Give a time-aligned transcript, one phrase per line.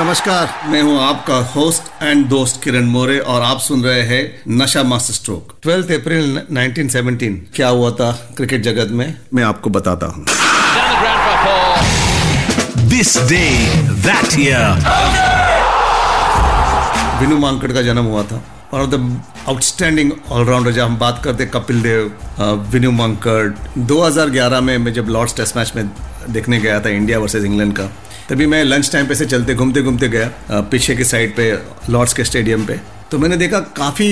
[0.00, 4.20] नमस्कार। मैं हूँ आपका होस्ट एंड दोस्त किरण मोरे और आप सुन रहे हैं
[4.58, 9.14] नशा मास्टर स्ट्रोक 12 अप्रैल 1917 क्या हुआ था क्रिकेट जगत में?
[9.34, 10.24] मैं आपको बताता हूँ।
[12.88, 13.42] This day
[14.06, 14.64] that year
[17.20, 21.46] Vinoo Mankad का जन्म हुआ था। One of the outstanding allrounder जब हम बात करते
[21.56, 22.12] कपिल देव
[22.72, 23.48] विनू मांकड़।
[23.92, 25.90] 2011 में मैं जब लॉर्ड्स टेस्ट मैच में
[26.30, 27.92] देखने गया था इंडिया वर्सेस इंग्लैंड का
[28.30, 31.50] तभी मैं लंच टाइम पे से चलते, घूमते घूमते गया पीछे के साइड पे
[31.90, 32.78] लॉर्ड्स के स्टेडियम पे।
[33.10, 34.08] तो मैंने देखा काफ़ी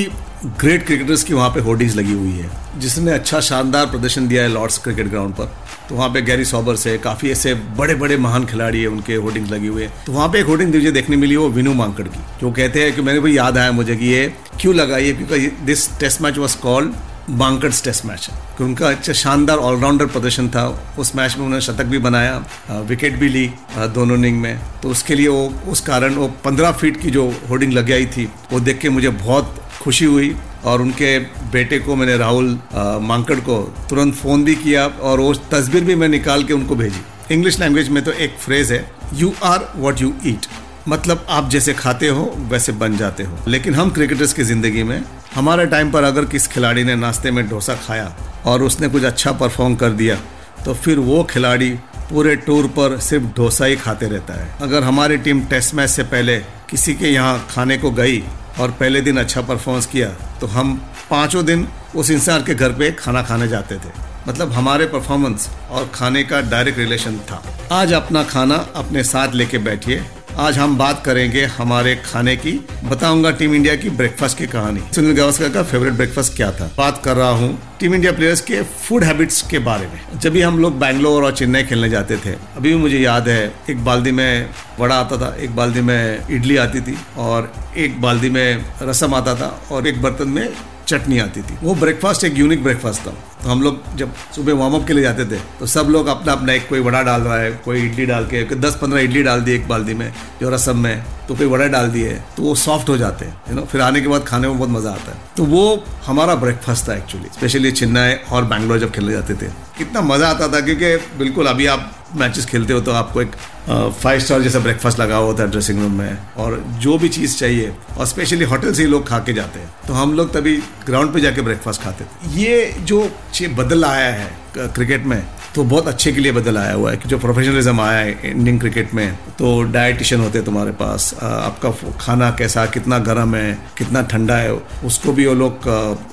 [0.61, 4.49] ग्रेट क्रिकेटर्स की वहाँ पे होर्डिंग्स लगी हुई है, जिसने अच्छा शानदार प्रदर्शन दिया है
[4.49, 5.53] लॉर्ड्स क्रिकेट ग्राउंड पर।
[5.89, 9.51] तो वहाँ पे गैरी सॉबर्स है, काफ़ी ऐसे बड़े बड़े महान खिलाड़ी है, उनके होर्डिंग्स
[9.51, 12.25] लगी हुई है। तो वहाँ पे एक होर्डिंग मुझे देखने मिली, वो विनू मांकड़ की।
[12.41, 14.27] जो कहते हैं कि मैंने भी याद आया मुझे कि ये
[14.61, 16.93] क्यों लगा ये क्योंकि this test match was called
[17.31, 20.67] Mankad's test match कि उनका अच्छा शानदार ऑलराउंडर प्रदर्शन था।
[20.99, 25.15] उस मैच में उन्होंने शतक भी बनाया विकेट भी ली दोनों इनिंग में। तो उसके
[25.15, 28.79] लिए वो, उस कारण वो पंद्रह फीट की जो होर्डिंग लग आई थी, वो देख
[28.79, 30.35] के मुझे बहुत खुशी हुई
[30.65, 31.19] और उनके
[31.53, 32.59] बेटे को मैंने राहुल
[33.03, 33.61] मांकड़ को
[33.91, 37.89] तुरंत फ़ोन भी किया और वो तस्वीर भी मैं निकाल के उनको भेजी। इंग्लिश लैंग्वेज
[37.89, 38.85] में तो एक फ्रेज है
[39.15, 40.47] you are what you eat
[40.89, 45.03] मतलब आप जैसे खाते हो, वैसे बन जाते हो। लेकिन हम क्रिकेटर्स की ज़िंदगी में
[45.39, 48.07] हमारे टाइम पर अगर किस खिलाड़ी ने नाश्ते में डोसा खाया
[48.47, 50.17] और उसने कुछ अच्छा परफॉर्म कर दिया
[50.65, 51.71] तो फिर वो खिलाड़ी
[52.11, 56.03] पूरे टूर पर सिर्फ़ डोसा ही खाते रहता है। अगर हमारी टीम टेस्ट मैच से
[56.05, 56.37] पहले
[56.71, 58.21] किसी के यहाँ खाने को गई
[58.61, 60.09] और पहले दिन अच्छा परफॉर्मेंस किया
[60.41, 60.77] तो हम
[61.11, 61.67] पाँचों दिन
[61.97, 63.93] उस इंसान के घर पे खाना खाने जाते थे।
[64.29, 69.59] मतलब हमारे परफॉर्मेंस और खाने का डायरेक्ट रिलेशन था। आज अपना खाना अपने साथ लेके
[69.61, 70.05] बैठिए
[70.41, 72.53] आज हम बात करेंगे हमारे खाने की।
[72.85, 76.71] बताऊँगा टीम इंडिया की ब्रेकफास्ट की कहानी। सुनील गावस्कर का फेवरेट ब्रेकफास्ट क्या था?
[76.77, 80.41] बात कर रहा हूँ टीम इंडिया प्लेयर्स के फ़ूड हैबिट्स के बारे में। जब भी
[80.41, 84.11] हम लोग बैंगलोर और चेन्नई खेलने जाते थे, अभी भी मुझे याद है, एक बाल्दी
[84.11, 84.51] में
[84.81, 89.35] वड़ा आता था, एक बाल्दी में इडली आती थी और एक बाल्दी में रसम आता
[89.35, 90.49] था और एक बर्तन में
[90.87, 94.75] चटनी आती थी। वो ब्रेकफास्ट एक यूनिक ब्रेकफास्ट था। तो हम लोग जब सुबह वार्म
[94.75, 97.39] अप के लिए जाते थे तो सब लोग अपना अपना एक कोई वड़ा डाल रहा
[97.39, 100.79] है, कोई इडली डाल के दस पंद्रह इडली डाल दी एक बाल्टी में जो रसम
[100.79, 103.81] में तो कोई वड़ा डाल दिए तो वो सॉफ्ट हो जाते हैं यू नो फिर
[103.81, 107.29] आने के बाद खाने में बहुत मज़ा आता है। तो वो हमारा ब्रेकफास्ट था एक्चुअली
[107.35, 109.47] स्पेशली चेन्नई और बैंगलोर जब खेलने जाते थे।
[109.79, 113.35] कितना मज़ा आता था, क्योंकि बिल्कुल अभी आप मैचेस खेलते हो तो आपको एक
[113.69, 117.73] फाइव स्टार जैसा ब्रेकफास्ट लगा हुआ था ड्रेसिंग रूम में, और जो भी चीज़ चाहिए,
[117.99, 120.57] और स्पेशली होटल से ही लोग खा के जाते हैं। तो हम लोग तभी
[120.87, 123.09] ग्राउंड पे जाके ब्रेकफास्ट खाते थे। ये जो
[123.49, 125.23] बदल आया है। क्रिकेट में
[125.55, 128.59] तो बहुत अच्छे के लिए बदल आया हुआ है कि जो प्रोफेशनलिज्म आया है इंडियन
[128.59, 131.71] क्रिकेट में तो डाइटिशियन होते हैं तुम्हारे पास आपका
[132.01, 134.53] खाना कैसा, कितना गर्म है, कितना ठंडा है,
[134.85, 135.69] उसको भी वो लोग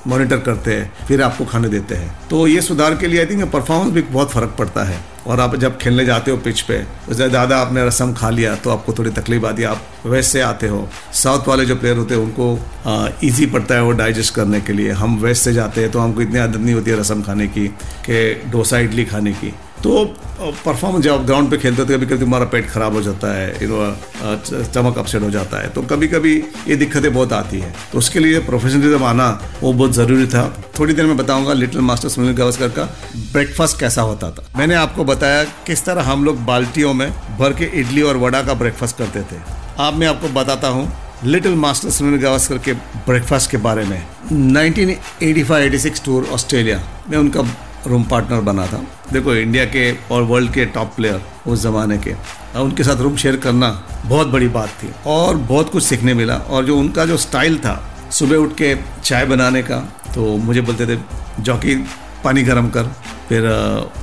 [0.06, 3.50] मॉनिटर करते हैं, फिर आपको खाने देते हैं। तो ये सुधार के लिए आई थिंक
[3.52, 6.76] परफॉर्मेंस भी बहुत फ़र्क पड़ता है। और आप जब खेलने जाते हो पिच पे
[7.06, 10.40] तो ज़्यादा आपने रसम खा लिया तो आपको थोड़ी तकलीफ़ आती है, आप वेस्ट से
[10.40, 14.60] आते हो। साउथ वाले जो प्लेयर होते हैं, उनको इजी पड़ता है वो डाइजेस्ट करने
[14.60, 17.22] के लिए। हम वेस्ट से जाते हैं तो हमको इतनी आदत नहीं होती है रसम
[17.22, 20.04] खाने की, कि डोसा इडली खाने की। तो
[20.40, 23.62] परफॉर्मेंस जब ग्राउंड पे खेलते हो तो कभी कभी तुम्हारा पेट खराब हो जाता है
[23.62, 26.34] यू नो स्टमक अपसेट हो जाता है। तो कभी कभी
[26.68, 29.28] ये दिक्कतें बहुत आती है। तो उसके लिए प्रोफेशनलिज्म आना,
[29.62, 30.44] वो बहुत ज़रूरी था।
[30.78, 32.84] थोड़ी देर में बताऊँगा लिटिल मास्टर सुनील गावस्कर का
[33.32, 37.64] ब्रेकफास्ट कैसा होता था। मैंने आपको बताया किस तरह हम लोग बाल्टियों में भर के
[37.80, 39.40] इडली और वड़ा का ब्रेकफास्ट करते थे।
[39.78, 40.92] अब मैं आपको बताता हूँ
[41.24, 44.00] लिटिल मास्टर सुनील गावस्कर के ब्रेकफास्ट के बारे में।
[44.32, 46.80] 1985-86 टूर ऑस्ट्रेलिया
[47.10, 47.42] में उनका
[47.86, 48.80] रूम पार्टनर बना था।
[49.12, 52.14] देखो इंडिया के और वर्ल्ड के टॉप प्लेयर उस ज़माने के।
[52.60, 53.68] उनके साथ रूम शेयर करना
[54.06, 57.82] बहुत बड़ी बात थी और बहुत कुछ सीखने मिला। और जो उनका जो स्टाइल था,
[58.10, 58.74] सुबह उठ के
[59.04, 59.78] चाय बनाने का
[60.14, 60.98] तो मुझे बोलते थे,
[61.40, 61.74] जॉकी,
[62.24, 62.84] पानी गर्म कर।
[63.28, 63.44] फिर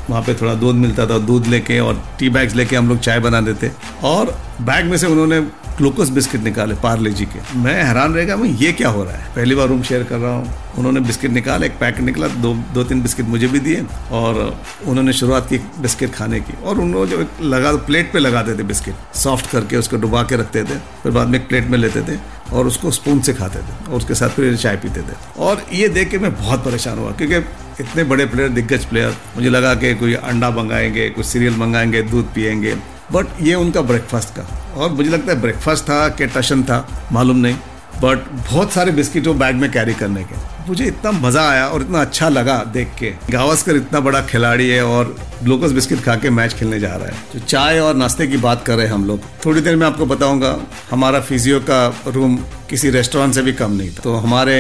[0.10, 3.20] वहाँ पे थोड़ा दूध मिलता था, दूध लेके और टी बैग्स लेके हम लोग चाय
[3.22, 3.72] बना देते
[4.04, 5.40] और बैग में से उन्होंने
[5.78, 9.14] ग्लूकोज बिस्किट निकाले पार्ले जी के। मैं हैरान रह गया मैं ये क्या हो रहा
[9.14, 9.32] है?
[9.36, 12.84] पहली बार रूम शेयर कर रहा हूँ। उन्होंने बिस्किट निकाला, एक पैकेट निकला, दो दो
[12.84, 17.42] तीन बिस्किट मुझे भी दिए और उन्होंने शुरुआत की बिस्किट खाने की। और उन्होंने एक
[17.44, 21.28] लगा प्लेट पे लगाते थे बिस्किट सॉफ्ट करके उसको डुबा के रखते थे, फिर बाद
[21.28, 22.20] में एक प्लेट में लेते थे
[22.54, 25.88] और उसको स्पून से खाते थे और उसके साथ फिर चाय पीते थे। और ये
[25.90, 27.46] देख के मैं बहुत परेशान हुआ, क्योंकि
[27.80, 32.34] इतने बड़े प्लेयर दिग्गज प्लेयर मुझे लगा कि कोई अंडा मंगाएँगे कुछ सीरियल मंगाएँगे, दूध
[32.34, 32.76] पियेंगे
[33.12, 37.38] बट ये उनका ब्रेकफास्ट का और मुझे लगता है ब्रेकफास्ट था कि टशन था, मालूम
[37.38, 37.56] नहीं।
[38.02, 38.20] बट
[38.50, 40.36] बहुत सारे बिस्किट वो बैग में कैरी करने के।
[40.68, 44.84] मुझे इतना मज़ा आया और इतना अच्छा लगा देख के। गावस्कर इतना बड़ा खिलाड़ी है
[44.86, 48.38] और ग्लूकोज बिस्किट खा के मैच खेलने जा रहा है। तो चाय और नाश्ते की
[48.38, 50.58] बात कर रहे हैं हम लोग। थोड़ी देर में आपको बताऊँगा,
[50.92, 52.38] हमारा फिजियो का रूम
[52.70, 54.56] किसी रेस्टोरेंट से भी कम नहीं था। तो हमारे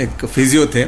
[0.00, 0.84] एक फिजियो थे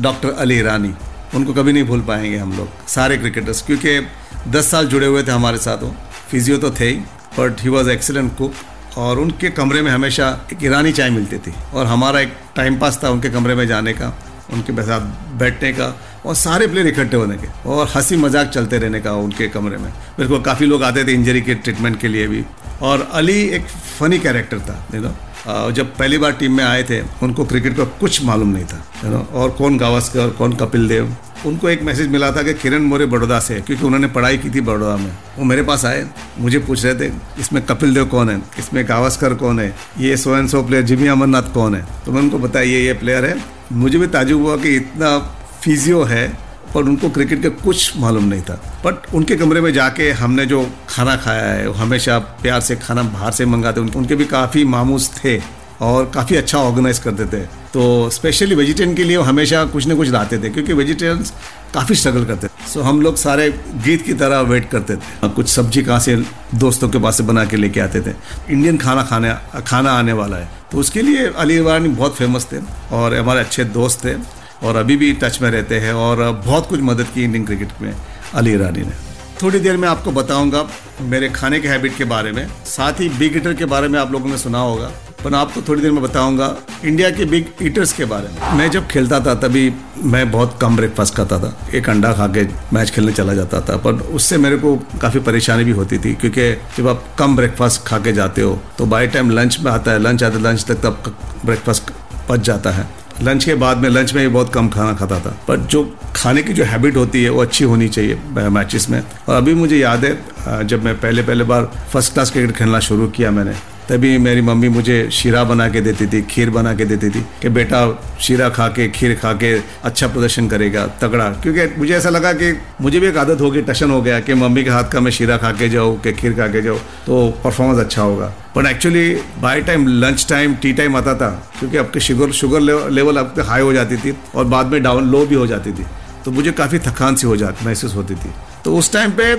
[0.00, 0.94] डॉक्टर अली ईरानी
[1.34, 4.00] उनको कभी नहीं भूल पाएँगे हम लोग, सारे क्रिकेटर्स क्योंकि
[4.48, 5.94] दस साल जुड़े हुए थे हमारे साथ वो।
[6.30, 7.00] फिजियो तो थे ही
[7.38, 11.52] but he was excellent cook और उनके कमरे में हमेशा एक ईरानी चाय मिलती थी,
[11.74, 14.12] और हमारा एक टाइम पास था उनके कमरे में जाने का,
[14.52, 15.00] उनके साथ
[15.38, 15.94] बैठने का,
[16.26, 19.88] और सारे प्लेयर इकट्ठे होने के, और हँसी मज़ाक चलते रहने का उनके कमरे में।
[19.88, 22.44] मेरे को काफ़ी लोग आते थे इंजरी के ट्रीटमेंट के लिए भी,
[22.82, 23.66] और अली एक
[23.98, 27.84] फनी कैरेक्टर था यू नो जब पहली बार टीम में आए थे, उनको क्रिकेट का
[28.00, 31.14] कुछ मालूम नहीं था यू नो और कौन गावस्कर, कौन कपिल देव,
[31.46, 34.60] उनको एक मैसेज मिला था कि किरण मोरे बड़ौदा से क्योंकि उन्होंने पढ़ाई की थी
[34.60, 36.04] बड़ौदा में। वो मेरे पास आए,
[36.38, 38.40] मुझे पूछ रहे थे, इसमें कपिल देव कौन है?
[38.58, 39.74] इसमें गावस्कर कौन है?
[39.98, 41.86] ये so and so player Jimmy Amarnath कौन है?
[42.06, 43.36] तो मैं उनको बताया, ये ये प्लेयर है।
[43.72, 45.16] मुझे भी ताजुब हुआ कि इतना
[45.62, 46.26] फिजियो है
[46.74, 50.70] पर उनको क्रिकेट का कुछ मालूम नहीं था। बट उनके कमरे में जाके हमने जो
[50.88, 55.10] खाना खाया है हमेशा प्यार से खाना बाहर से मंगाते उन- उनके भी काफ़ी मामूस
[55.24, 55.42] थे
[55.80, 60.08] और काफ़ी अच्छा ऑर्गेनाइज करते थे। तो स्पेशली वेजिटेरियन के लिए हमेशा कुछ ना कुछ
[60.08, 61.32] लाते थे, क्योंकि वेजिटेरियंस
[61.74, 65.48] काफ़ी स्ट्रगल करते थे। सो हम लोग सारे गीत की तरह वेट करते थे। कुछ
[65.48, 66.16] सब्ज़ी कहाँ से
[66.54, 68.10] दोस्तों के पास से बना के लेके आते थे।
[68.50, 72.56] इंडियन खाना खाने, खाना आने वाला है। तो उसके लिए अली बहुत फ़ेमस थे
[72.92, 76.80] और हमारे अच्छे दोस्त थे। और अभी भी टच में रहते हैं और बहुत कुछ
[76.82, 77.94] मदद की इंडियन क्रिकेट में,
[78.34, 79.06] अली ईरानी ने।
[79.42, 80.66] थोड़ी देर में आपको बताऊँगा
[81.02, 84.12] मेरे खाने के हैबिट के बारे में, साथ ही बिग ईटर के बारे में आप
[84.12, 84.90] लोगों ने सुना होगा,
[85.24, 88.86] पर आपको थोड़ी देर में बताऊँगा इंडिया के बिग ईटर्स के बारे में। मैं जब
[88.88, 89.72] खेलता था तभी
[90.04, 93.76] मैं बहुत कम ब्रेकफास्ट खाता था। एक अंडा खा के मैच खेलने चला जाता था,
[93.76, 97.98] पर उससे मेरे को काफ़ी परेशानी भी होती थी, क्योंकि जब आप कम ब्रेकफास्ट खा
[97.98, 101.14] के जाते हो तो बाई टाइम लंच में आता है लंच आते लंच तक तब
[101.44, 101.90] ब्रेकफास्ट
[102.28, 102.88] पच जाता है।
[103.22, 105.82] लंच के बाद में, लंच में भी बहुत कम खाना खाता था। बट जो
[106.16, 109.76] खाने की जो हैबिट होती है, वो अच्छी होनी चाहिए मैचेस में। और अभी मुझे
[109.76, 113.54] याद है जब मैं पहले पहले बार फ़र्स्ट क्लास क्रिकेट खेलना शुरू किया मैंने
[113.88, 117.48] तभी मेरी मम्मी मुझे शीरा बना के देती थी, खीर बना के देती थी कि
[117.48, 117.78] बेटा
[118.20, 119.52] शीरा खा के, खीर खा के
[119.84, 123.90] अच्छा प्रदर्शन करेगा, तगड़ा। क्योंकि मुझे ऐसा लगा कि मुझे भी एक आदत होगी, टशन
[123.90, 126.46] हो गया कि मम्मी के हाथ का मैं शीरा खा के जाऊँ कि खीर खा
[126.46, 131.14] के जाऊँ तो परफॉर्मेंस अच्छा होगा। But actually by time lunch time tea time आता
[131.14, 132.60] था, क्योंकि आपके शुगर शुगर
[132.90, 135.86] लेवल आपके हाई हो जाती थी और बाद में डाउन लो भी हो जाती थी।
[136.24, 138.32] तो मुझे काफ़ी थकान सी हो जाती महसूस होती थी।
[138.64, 139.34] तो उस टाइम पे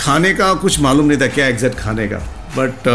[0.00, 2.22] खाने का कुछ मालूम नहीं था क्या एग्जैक्ट खाने का।
[2.56, 2.88] बट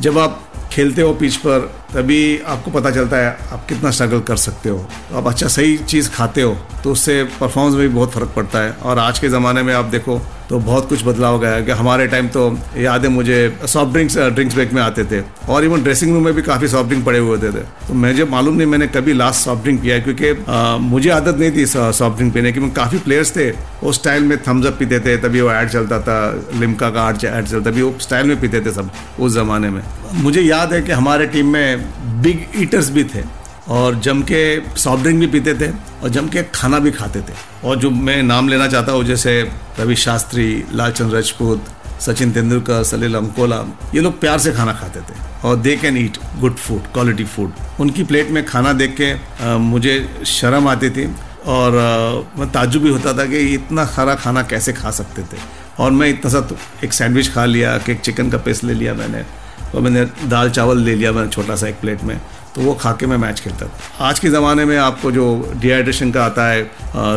[0.00, 0.40] जब आप
[0.72, 4.78] खेलते हो पिच पर तभी आपको पता चलता है आप कितना स्ट्रगल कर सकते हो।
[5.10, 8.58] तो आप अच्छा सही चीज़ खाते हो तो उससे परफॉर्मेंस में भी बहुत फ़र्क पड़ता
[8.58, 10.20] है। और आज के ज़माने में आप देखो
[10.50, 12.42] तो बहुत कुछ बदलाव गया है। कि हमारे टाइम तो
[12.76, 13.36] याद है मुझे
[13.68, 16.88] सॉफ्ट ड्रिंक्स ड्रिंक्स ब्रेक में आते थे। और इवन ड्रेसिंग रूम में भी काफ़ी सॉफ्ट
[16.88, 19.98] ड्रिंक पड़े हुए होते थे। तो मुझे मालूम नहीं मैंने कभी लास्ट सॉफ्ट ड्रिंक पिया
[19.98, 23.50] क्योंकि अ, मुझे आदत नहीं थी सॉफ्ट ड्रिंक पीने की। काफ़ी प्लेयर्स थे
[23.82, 26.18] उस स्टाइल में थम्स अप पीते थे। तभी वो ऐड चलता था
[26.54, 29.82] लिमका का ऐड चलता तभी वो स्टाइल में पीते थे सब उस ज़माने में।
[30.14, 31.79] मुझे याद है कि हमारे टीम में
[32.22, 33.22] बिग ईटर्स भी थे
[33.68, 34.40] और जम के
[34.76, 35.70] सॉफ्ट ड्रिंक भी पीते थे
[36.02, 37.34] और जम के खाना भी खाते थे।
[37.64, 39.40] और जो मैं नाम लेना चाहता हूँ जैसे
[39.80, 41.64] रवि शास्त्री लालचंद राजपूत
[42.00, 43.56] सचिन तेंदुलकर सलील अंकोला
[43.94, 47.52] ये लोग प्यार से खाना खाते थे। और they can eat good food quality food
[47.80, 51.06] उनकी प्लेट में खाना देख के अ, मुझे शर्म आती थी
[51.48, 51.72] और
[52.38, 55.38] मैं ताजुब भी होता था कि इतना सारा खाना कैसे खा सकते थे।
[55.80, 58.94] और मैं इतना सा तो एक सैंडविच खा लिया कि चिकन का पीस ले लिया
[58.94, 59.22] मैंने।
[59.74, 62.20] और मैंने दाल चावल ले लिया मैंने छोटा सा एक प्लेट में
[62.54, 65.24] तो वो खा के मैं मैच खेलता था। आज के ज़माने में आपको जो
[65.56, 66.62] डिहाइड्रेशन का आता है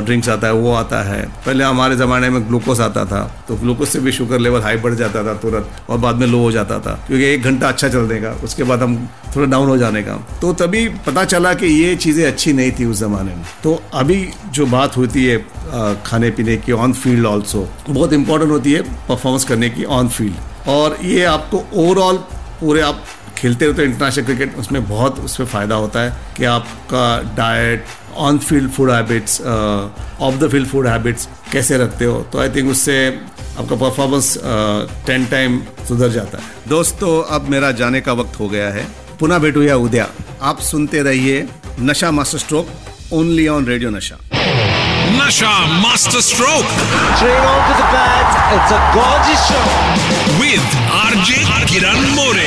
[0.05, 3.87] ड्रिंक्स आता है, वो आता है। पहले हमारे ज़माने में ग्लूकोज आता था तो ग्लूकोज
[3.87, 6.79] से भी शुगर लेवल हाई बढ़ जाता था तुरंत, और बाद में लो हो जाता
[6.79, 8.95] था, क्योंकि एक घंटा अच्छा चलने का उसके बाद हम
[9.35, 12.85] थोड़ा डाउन हो जाने का। तो तभी पता चला कि ये चीज़ें अच्छी नहीं थी
[12.85, 15.37] उस ज़माने में। तो अभी जो बात होती है
[16.05, 20.51] खाने पीने की ऑन फ़ील्ड ऑल्सो बहुत इंपॉर्टेंट होती है परफॉर्मेंस करने की ऑन फ़ील्ड
[20.67, 22.17] और ये आपको ओवरऑल
[22.59, 23.03] पूरे आप
[23.37, 28.37] खेलते रहते हो इंटरनेशनल क्रिकेट उसमें बहुत उसमें फ़ायदा होता है कि आपका diet on
[28.39, 32.21] field food habits off the field food habits कैसे रखते हो?
[32.33, 32.95] तो आई थिंक उससे
[33.59, 34.37] आपका परफॉर्मेंस
[35.07, 38.87] टेन टाइम सुधर जाता है। दोस्तों अब मेरा जाने का वक्त हो गया है।
[39.19, 40.07] पुनः भेटू या उद्या।
[40.41, 41.47] आप सुनते रहिए
[41.79, 44.17] Nasha master stroke only on radio Nasha
[45.19, 46.65] Nasha master stroke.
[48.55, 49.61] It's a gorgeous show.
[50.39, 51.29] With RJ
[51.69, 52.43] Kiran More.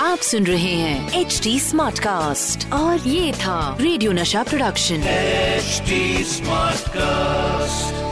[0.00, 5.82] आप सुन रहे हैं एच डी स्मार्ट कास्ट और ये था रेडियो नशा प्रोडक्शन एच
[6.32, 8.03] स्मार्ट Smartcast.